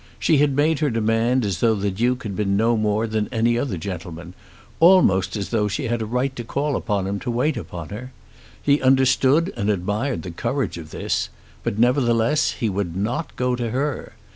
[0.17, 3.55] She had made her demand as though the Duke had been no more than any
[3.59, 4.33] other gentleman,
[4.79, 8.11] almost as though she had a right to call upon him to wait upon her.
[8.59, 11.29] He understood and admired the courage of this;
[11.61, 14.13] but nevertheless he would not go to her.